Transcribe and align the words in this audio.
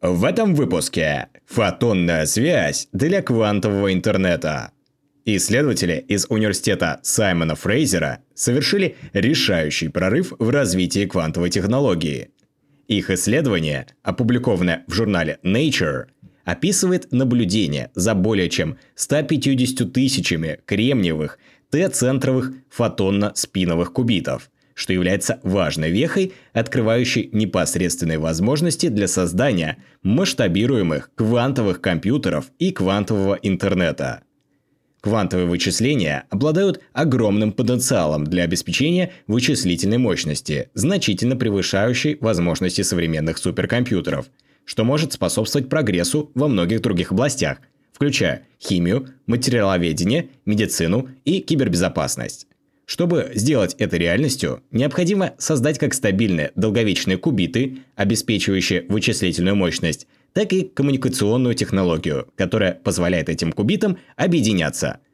В 0.00 0.24
этом 0.24 0.54
выпуске 0.54 1.26
фотонная 1.44 2.24
связь 2.26 2.86
для 2.92 3.20
квантового 3.20 3.92
интернета. 3.92 4.70
Исследователи 5.24 6.04
из 6.06 6.26
университета 6.28 7.00
Саймона 7.02 7.56
Фрейзера 7.56 8.20
совершили 8.32 8.94
решающий 9.12 9.88
прорыв 9.88 10.34
в 10.38 10.50
развитии 10.50 11.04
квантовой 11.04 11.50
технологии. 11.50 12.30
Их 12.86 13.10
исследование, 13.10 13.88
опубликованное 14.04 14.84
в 14.86 14.94
журнале 14.94 15.40
Nature, 15.42 16.04
описывает 16.44 17.10
наблюдение 17.10 17.90
за 17.96 18.14
более 18.14 18.48
чем 18.48 18.78
150 18.94 19.92
тысячами 19.92 20.60
кремниевых 20.64 21.40
Т-центровых 21.70 22.52
фотонно-спиновых 22.70 23.92
кубитов, 23.92 24.48
что 24.78 24.92
является 24.92 25.40
важной 25.42 25.90
вехой, 25.90 26.32
открывающей 26.52 27.28
непосредственные 27.32 28.18
возможности 28.18 28.88
для 28.88 29.08
создания 29.08 29.78
масштабируемых 30.02 31.10
квантовых 31.14 31.80
компьютеров 31.80 32.46
и 32.58 32.70
квантового 32.70 33.38
интернета. 33.42 34.22
Квантовые 35.00 35.46
вычисления 35.46 36.24
обладают 36.30 36.80
огромным 36.92 37.52
потенциалом 37.52 38.24
для 38.24 38.44
обеспечения 38.44 39.12
вычислительной 39.26 39.98
мощности, 39.98 40.70
значительно 40.74 41.36
превышающей 41.36 42.16
возможности 42.20 42.82
современных 42.82 43.38
суперкомпьютеров– 43.38 44.26
что 44.68 44.84
может 44.84 45.14
способствовать 45.14 45.70
прогрессу 45.70 46.30
во 46.34 46.46
многих 46.46 46.82
других 46.82 47.10
областях, 47.10 47.58
включая 47.90 48.46
химию, 48.60 49.08
материаловедение, 49.24 50.28
медицину 50.44 51.08
и 51.24 51.40
кибербезопасность. 51.40 52.47
Чтобы 52.88 53.32
сделать 53.34 53.74
это 53.78 53.98
реальностью, 53.98 54.62
необходимо 54.70 55.34
создать 55.36 55.78
как 55.78 55.92
стабильные 55.92 56.52
долговечные 56.54 57.18
кубиты, 57.18 57.80
обеспечивающие 57.96 58.86
вычислительную 58.88 59.54
мощность, 59.54 60.06
так 60.32 60.54
и 60.54 60.62
коммуникационную 60.62 61.54
технологию, 61.54 62.32
которая 62.34 62.72
позволяет 62.72 63.28
этим 63.28 63.52
кубитам 63.52 63.98
объединяться– 64.16 65.00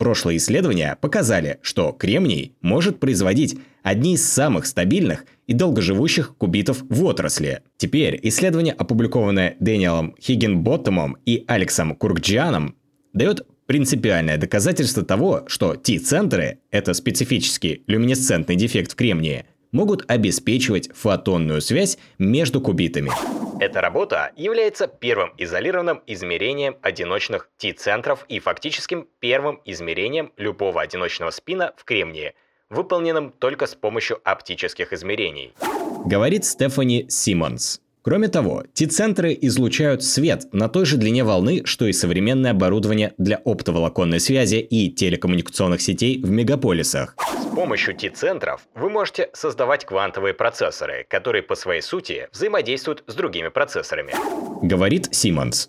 Прошлые 0.00 0.38
исследования 0.38 0.96
показали, 0.98 1.58
что 1.60 1.92
кремний 1.92 2.56
может 2.62 2.98
производить 2.98 3.58
одни 3.82 4.14
из 4.14 4.26
самых 4.26 4.64
стабильных 4.64 5.26
и 5.46 5.52
долгоживущих 5.52 6.38
кубитов 6.38 6.82
в 6.88 7.04
отрасли. 7.04 7.60
Теперь 7.76 8.18
исследование, 8.22 8.72
опубликованное 8.72 9.56
Дэниелом 9.60 10.14
Хиггинботтомом 10.18 11.18
и 11.26 11.44
Алексом 11.46 11.94
Куркджианом, 11.94 12.76
дает 13.12 13.46
принципиальное 13.70 14.36
доказательство 14.36 15.04
того, 15.04 15.44
что 15.46 15.76
T-центры– 15.76 16.58
это 16.72 16.92
специфический 16.92 17.84
люминесцентный 17.86 18.56
дефект 18.56 18.90
в 18.90 18.96
кремнии– 18.96 19.46
могут 19.70 20.10
обеспечивать 20.10 20.90
фотонную 20.92 21.60
связь 21.60 21.96
между 22.18 22.60
кубитами. 22.60 23.12
Эта 23.60 23.80
работа 23.80 24.32
является 24.34 24.88
первым 24.88 25.32
изолированным 25.38 26.02
измерением 26.08 26.78
одиночных 26.82 27.48
T-центров 27.58 28.26
и 28.28 28.40
фактическим 28.40 29.06
первым 29.20 29.60
измерением 29.64 30.32
любого 30.36 30.82
одиночного 30.82 31.30
спина 31.30 31.72
в 31.76 31.84
кремнии, 31.84 32.34
выполненным 32.70 33.30
только 33.30 33.68
с 33.68 33.76
помощью 33.76 34.18
оптических 34.24 34.92
измерений. 34.92 35.52
Говорит 36.04 36.44
Стефани 36.44 37.06
Симмонс. 37.08 37.80
Кроме 38.02 38.28
того, 38.28 38.64
T-центры 38.74 39.36
излучают 39.42 40.02
свет 40.02 40.46
на 40.52 40.68
той 40.68 40.86
же 40.86 40.96
длине 40.96 41.22
волны, 41.22 41.62
что 41.66 41.86
и 41.86 41.92
современное 41.92 42.52
оборудование 42.52 43.12
для 43.18 43.36
оптоволоконной 43.44 44.20
связи 44.20 44.56
и 44.56 44.90
телекоммуникационных 44.90 45.82
сетей 45.82 46.22
в 46.22 46.30
мегаполисах. 46.30 47.14
С 47.18 47.54
помощью 47.54 47.94
T-центров 47.94 48.62
вы 48.74 48.88
можете 48.88 49.28
создавать 49.34 49.84
квантовые 49.84 50.32
процессоры, 50.32 51.04
которые 51.10 51.42
по 51.42 51.54
своей 51.54 51.82
сути 51.82 52.28
взаимодействуют 52.32 53.04
с 53.06 53.14
другими 53.14 53.48
процессорами. 53.48 54.14
Говорит 54.62 55.14
Симмонс. 55.14 55.68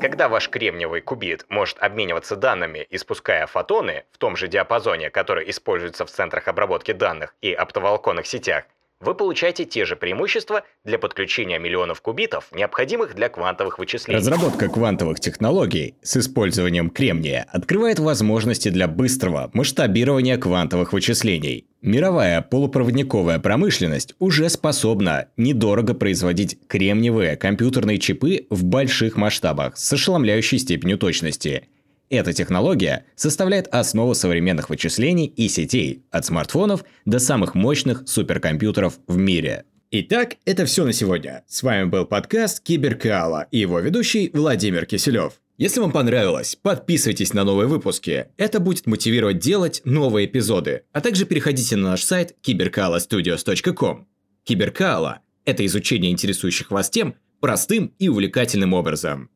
Когда 0.00 0.28
ваш 0.28 0.50
кремниевый 0.50 1.00
кубит 1.00 1.46
может 1.48 1.78
обмениваться 1.78 2.36
данными, 2.36 2.86
испуская 2.90 3.46
фотоны 3.46 4.04
в 4.12 4.18
том 4.18 4.36
же 4.36 4.48
диапазоне, 4.48 5.08
который 5.08 5.48
используется 5.48 6.04
в 6.04 6.10
центрах 6.10 6.46
обработки 6.46 6.92
данных 6.92 7.34
и 7.40 7.54
оптоволоконных 7.54 8.26
сетях, 8.26 8.64
вы 9.04 9.14
получаете 9.14 9.64
те 9.64 9.84
же 9.84 9.96
преимущества 9.96 10.64
для 10.84 10.98
подключения 10.98 11.58
миллионов 11.58 12.00
кубитов, 12.00 12.48
необходимых 12.52 13.14
для 13.14 13.28
квантовых 13.28 13.78
вычислений. 13.78 14.18
Разработка 14.18 14.68
квантовых 14.68 15.20
технологий 15.20 15.96
с 16.02 16.16
использованием 16.16 16.90
кремния 16.90 17.46
открывает 17.52 17.98
возможности 17.98 18.70
для 18.70 18.88
быстрого 18.88 19.50
масштабирования 19.52 20.38
квантовых 20.38 20.92
вычислений. 20.92 21.66
Мировая 21.82 22.40
полупроводниковая 22.40 23.38
промышленность 23.38 24.14
уже 24.18 24.48
способна 24.48 25.28
недорого 25.36 25.92
производить 25.92 26.58
кремниевые 26.66 27.36
компьютерные 27.36 27.98
чипы 27.98 28.46
в 28.48 28.64
больших 28.64 29.16
масштабах 29.16 29.76
с 29.76 29.92
ошеломляющей 29.92 30.58
степенью 30.58 30.96
точности– 30.96 31.68
эта 32.10 32.32
технология 32.32 33.04
составляет 33.16 33.68
основу 33.68 34.14
современных 34.14 34.70
вычислений 34.70 35.26
и 35.26 35.48
сетей, 35.48 36.04
от 36.10 36.24
смартфонов 36.24 36.84
до 37.04 37.18
самых 37.18 37.54
мощных 37.54 38.04
суперкомпьютеров 38.06 38.98
в 39.06 39.16
мире. 39.16 39.64
Итак, 39.90 40.36
это 40.44 40.66
все 40.66 40.84
на 40.84 40.92
сегодня. 40.92 41.44
С 41.46 41.62
вами 41.62 41.84
был 41.84 42.04
подкаст 42.04 42.60
Киберкаала 42.64 43.46
и 43.50 43.58
его 43.58 43.78
ведущий 43.78 44.30
Владимир 44.34 44.86
Киселев. 44.86 45.34
Если 45.56 45.78
вам 45.78 45.92
понравилось, 45.92 46.56
подписывайтесь 46.60 47.32
на 47.32 47.44
новые 47.44 47.68
выпуски. 47.68 48.26
Это 48.36 48.58
будет 48.58 48.86
мотивировать 48.86 49.38
делать 49.38 49.82
новые 49.84 50.26
эпизоды. 50.26 50.82
А 50.92 51.00
также 51.00 51.26
переходите 51.26 51.76
на 51.76 51.90
наш 51.90 52.02
сайт 52.02 52.34
cyberkalastudios.com. 52.42 54.08
Киберкаала– 54.42 55.20
это 55.44 55.64
изучение 55.64 56.10
интересующих 56.10 56.72
вас 56.72 56.90
тем 56.90 57.14
простым 57.38 57.94
и 57.98 58.08
увлекательным 58.08 58.72
образом. 58.72 59.30